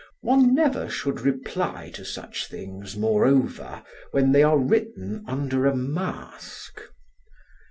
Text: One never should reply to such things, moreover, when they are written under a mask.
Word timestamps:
One 0.21 0.55
never 0.55 0.89
should 0.89 1.21
reply 1.21 1.91
to 1.93 2.03
such 2.03 2.47
things, 2.47 2.97
moreover, 2.97 3.83
when 4.09 4.31
they 4.31 4.41
are 4.41 4.57
written 4.57 5.23
under 5.27 5.67
a 5.67 5.75
mask. 5.75 6.81